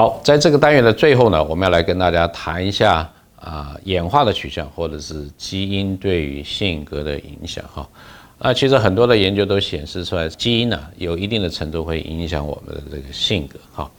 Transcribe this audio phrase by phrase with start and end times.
[0.00, 3.06] 好，在这个单元的最后呢，我们要来跟大家谈一下
[3.38, 7.86] 啊演化的取向，或者是基因对于性格的影响哈。
[8.38, 13.90] 那其实很多的研究都显示出来，基因呢有一定的程度会影响我们的这个性格哈。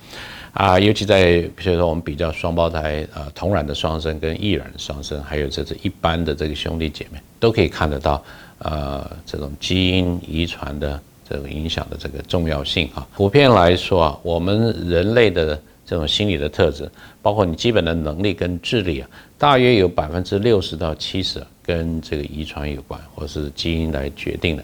[0.53, 8.23] 啊，尤其在比如说我们比较双胞胎啊同卵的双生跟异卵双生，还有这是一般的这个兄弟姐妹，都可以看得到
[8.57, 10.99] 呃这种基因遗传的
[11.29, 13.07] 这个影响的这个重要性哈。
[13.13, 16.89] 普遍来说啊，我们人类的这种心理的特质，
[17.21, 24.63] 包括你基本的能力跟智力啊，大约有百分之六十到七十跟这个遗传有关，或是基因来决定的。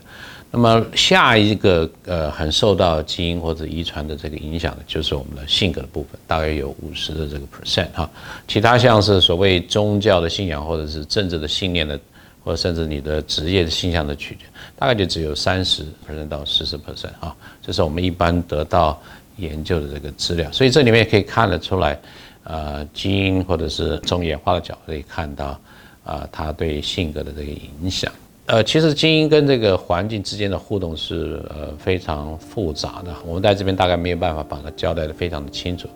[0.49, 8.09] 那么下一个呃，很受到基因或者遗传的这个影响的，就是我们的性格的部分，大约有五十的这个 percent 哈。
[8.47, 11.99] 其他像是所谓宗教的信仰或者是政治的信念的，
[12.45, 14.45] 或者甚至你的职业的倾向的取决，
[14.77, 17.36] 大概就只有三十 percent 到四十 percent 哈。
[17.61, 18.97] 这是我们一般得到。
[19.38, 21.99] 研究的这个资料，所以这里面也可以看得出来，
[22.43, 25.59] 呃，基因或者是从演化的角度可以看到，
[26.03, 28.11] 啊，它对性格的这个影响。
[28.47, 35.89] 呃，其实基因跟这个环境之间的互动是呃非常复杂的，我们在这边大概没有办法把它交代的非常的清楚，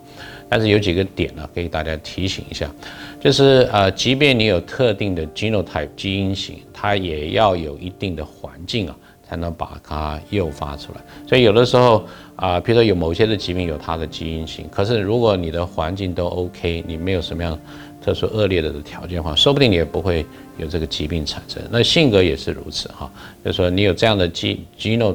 [0.50, 2.70] 但是有几个点呢，给大家提醒一下，
[3.18, 8.94] 就是呃，即便你有特定的 genotype 基因型，它也要有一定的环境啊。
[9.32, 12.04] 才能把它诱发出来，所以有的时候
[12.36, 17.58] 啊，比如说有某些的疾病有它的基因型，可是如果你的环境都 OK，你没有什么样
[18.04, 20.26] 特殊恶劣的条件的话，说不定你也不会
[20.58, 21.62] 有这个疾病产生。
[21.70, 23.10] 那性格也是如此哈，
[23.42, 25.14] 就是说你有这样的基因型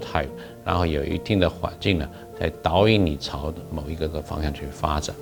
[0.65, 2.09] 然后有一定的环境呢，
[2.39, 5.15] 在导引你朝某一个个方向去发展。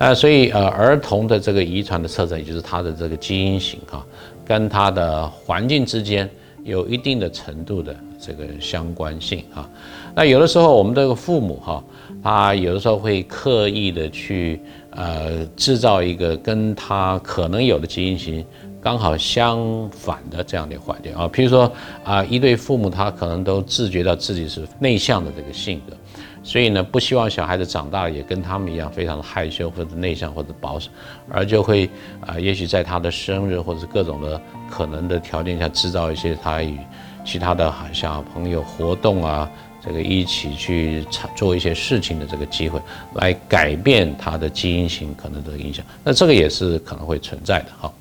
[0.00, 4.04] 那所以呃，儿童的这个遗传的特征，也就是他的这个基因型哈，
[4.44, 6.28] 跟他的环境之间
[6.64, 7.94] 有一定的程度的。
[8.24, 9.68] 这个相关性啊，
[10.14, 11.82] 那有的时候我们这个父母哈，
[12.22, 14.60] 他有的时候会刻意的去
[14.90, 18.44] 呃制造一个跟他可能有的基因型
[18.80, 21.70] 刚好相反的这样的环境啊，比如说
[22.04, 25.96] 啊一对父母他可能都自觉到自己是内向的这个性格，
[26.42, 30.90] 所以呢不希望小孩子长大也跟他们一样非常的害羞或者内向或者保守，
[31.30, 31.88] 而就会
[32.20, 36.76] 啊也许在他的生日或者各种的可能的条件下制造一些他与
[37.24, 39.48] 其他的小朋友活动啊，
[39.80, 42.80] 这个一起去做一些事情的这个机会，
[43.14, 47.92] 来改变他的基因型可能的影响，那这个也是可能会存在的哈。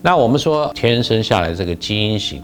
[0.00, 2.40] 那我们说天生下来这个基因型，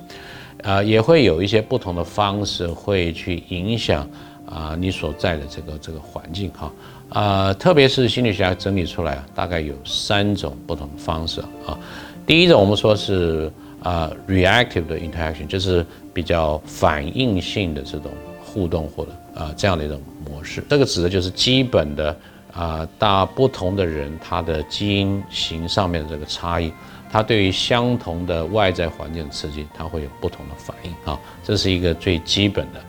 [0.64, 4.04] 啊，也会有一些不同的方式会去影响
[4.46, 6.72] 啊你所在的这个这个环境哈。
[7.08, 11.78] 啊，特别是心理学家整理出来啊，大概有三种不同的方式啊。
[12.26, 13.52] 第一种我们说是。
[13.82, 18.10] 啊，reactive 的 interaction 就是比较反应性的这种
[18.42, 20.64] 互动或者啊这样的一种模式。
[20.68, 22.16] 这个指的就是基本的
[22.52, 26.72] 啊，大不同的人他的基因型上面的这个差异，
[27.12, 31.16] 他对于相同的外在环境刺激，他会有不同的反应啊。
[31.44, 32.80] 这是一个最基本的。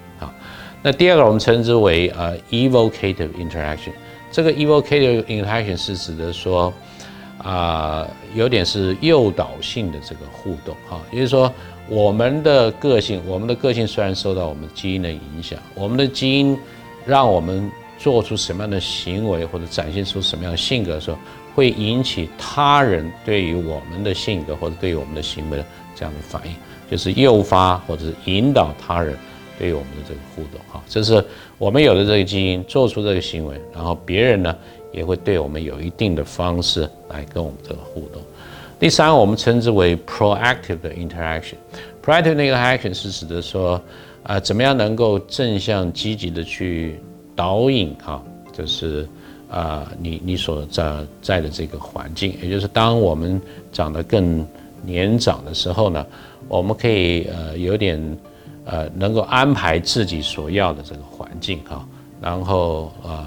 [0.87, 3.91] 那第二个我们称之为呃 evocative interaction。
[4.31, 6.73] 这个 evocative interaction 是指的说。
[7.39, 11.53] 啊，有点是诱导性的这个互动哈，也就是说，
[11.87, 16.57] 我们的个性，我们的个性虽然受到我们基因的影响，我们的基因
[17.05, 21.17] 让我们做出什么样的行为或者展现出什么样的性格的时候，
[21.53, 25.65] 会引起他人对于我们的性格或者对于我们的行为的
[25.95, 26.55] 这样的反应，
[26.89, 29.15] 就是诱发或者是引导他人
[29.57, 31.23] 对于我们的这个互动哈，这是
[31.57, 34.55] 我们有的这个基因做出这个行为，然后别人呢？
[34.93, 38.21] 也会对我们有一定的方式来跟我们这个互动。
[38.79, 41.55] 第三，我们称之为 proactive 的 interaction。
[42.03, 43.79] proactive 那个 action 是指的说，
[44.23, 46.99] 啊，怎么样能够正向积极的去
[47.35, 49.07] 导引哈，就是
[49.51, 50.91] 啊，你你所在
[51.21, 53.39] 在的这个环境，也就是当我们
[53.71, 54.43] 长得更
[54.83, 56.03] 年长的时候呢，
[56.47, 58.17] 我们可以呃有点
[58.67, 61.83] 呃能够安排自己所要的这个环境哈，
[62.21, 63.25] 然后啊。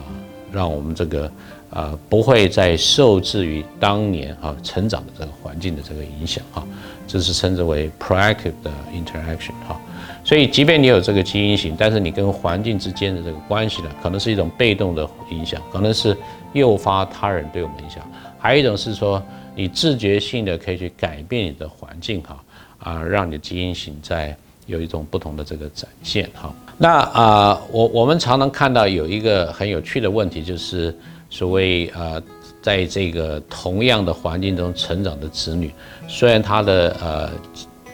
[0.53, 1.31] 让我们这个
[1.71, 6.67] 啊不会再受制于当年哈成长的这个环境的这个影响哈，
[7.07, 9.81] 这是称之为 proactive 的 interaction 哈。
[10.25, 16.17] 所以即便你有这个基因型，但是你跟环境之间的这个关系呢，可能是一种被动的影响，可能是
[16.53, 18.03] 诱发他人对我们影响；
[18.41, 19.23] 还有一种是说
[19.55, 22.45] 你自觉性的可以去改变你的环境哈
[22.81, 24.37] 啊，让你的基因型在。
[24.71, 30.97] 有一种不同的这个展现哈，那啊，我我们常常看到有一个很有趣的问题，就是
[31.29, 32.23] 所谓啊，
[32.63, 35.73] 在这个同样的环境中成长的子女，
[36.09, 37.31] 虽然他的呃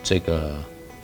[0.03, 0.53] 这个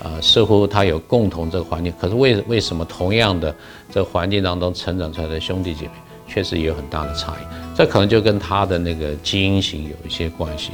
[0.03, 3.55] 呃似乎他有共同这个环境，可是为为什么同样的
[3.91, 5.93] 这个环境当中成长出来的兄弟姐妹
[6.29, 7.45] 确实也有很大的差异。
[7.75, 10.73] 这可能就跟他的那个基因型有一些关系。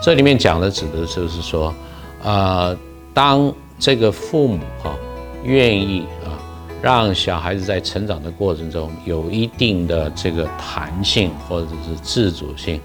[0.00, 1.74] 这里面讲的指的就是说，
[2.22, 2.76] 呃，
[3.12, 4.96] 当这个父母哈
[5.44, 6.38] 愿意啊，
[6.82, 12.80] 让小孩子在成长的过程中有一定的这个弹性或者是自主性，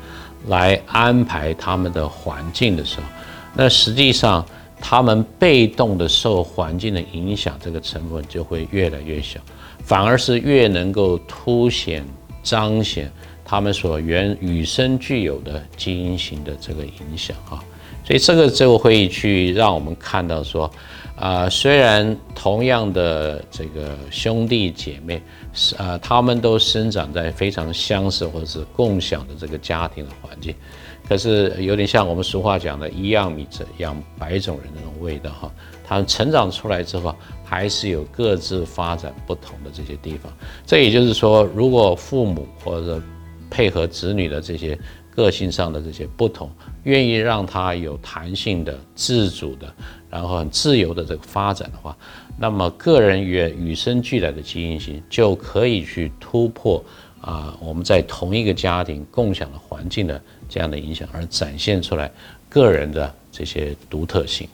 [0.47, 3.03] 来安排他们的环境的时候，
[3.55, 4.45] 那实际上
[4.79, 9.39] 他们被动的受环境的影响，这个成分就会越来越小，
[9.83, 12.05] 反而是越能够凸显
[12.43, 13.11] 彰显。
[13.43, 17.59] 他们所原与生俱有的基因型的这个影响啊，
[18.03, 20.69] 所以这个就会去让我们看到说，
[21.15, 25.21] 啊，虽然同样的这个兄弟姐妹
[25.53, 30.55] 是啊，他们都生长在非常相似或者是共享的这个家庭的环境，
[31.07, 35.51] 可是有点像我们俗话讲的一样米养百种人那种味道哈，
[35.85, 40.31] 他们成长出来之后还是有各自发展不同的这些地方。
[40.65, 42.99] 这也就是说，如果父母或者
[43.49, 44.77] 配合子女的这些
[45.21, 46.49] 个性上的这些不同，
[46.83, 49.71] 愿意让他有弹性的、自主的，
[50.09, 51.95] 然后很自由的这个发展的话，
[52.39, 56.83] 那么个人与与生俱来的基因型就可以去突破
[57.21, 60.19] 啊，我们在同一个家庭共享的环境的
[60.49, 62.11] 这样的影响，而展现出来
[62.49, 64.47] 个人的这些独特性。